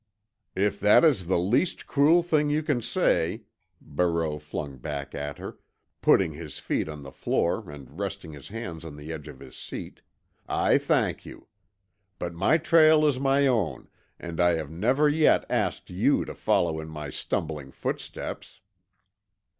"If 0.55 0.79
that 0.79 1.05
is 1.05 1.27
the 1.27 1.37
least 1.37 1.85
cruel 1.85 2.23
thing 2.23 2.49
you 2.49 2.63
can 2.63 2.81
say," 2.81 3.43
Barreau 3.79 4.39
flung 4.39 4.77
back 4.77 5.13
at 5.13 5.37
her, 5.37 5.59
putting 6.01 6.31
his 6.31 6.57
feet 6.57 6.89
on 6.89 7.03
the 7.03 7.11
floor 7.11 7.69
and 7.69 7.99
resting 7.99 8.33
his 8.33 8.47
hands 8.47 8.83
on 8.83 8.95
the 8.97 9.13
edge 9.13 9.27
of 9.27 9.39
his 9.39 9.55
seat, 9.55 10.01
"I 10.49 10.79
thank 10.79 11.23
you. 11.23 11.49
But 12.17 12.33
my 12.33 12.57
trail 12.57 13.05
is 13.05 13.19
my 13.19 13.45
own, 13.45 13.89
and 14.19 14.41
I 14.41 14.53
have 14.53 14.71
never 14.71 15.07
yet 15.07 15.45
asked 15.51 15.91
you 15.91 16.25
to 16.25 16.33
follow 16.33 16.79
in 16.79 16.87
my 16.89 17.11
stumbling 17.11 17.71
footsteps." 17.71 18.59